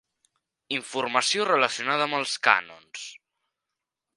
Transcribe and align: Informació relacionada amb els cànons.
Informació 0.77 1.45
relacionada 1.49 2.07
amb 2.09 2.19
els 2.21 2.33
cànons. 2.49 3.05